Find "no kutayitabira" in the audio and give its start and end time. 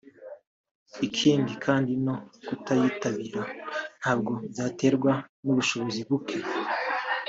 2.05-3.41